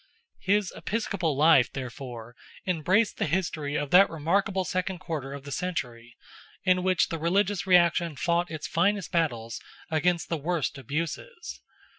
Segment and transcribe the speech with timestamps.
[0.39, 6.17] His episcopal life, therefore, embraced the history of that remarkable second quarter of the century,
[6.63, 9.61] in which the religious reaction fought its first battles
[9.91, 11.61] against the worst abuses.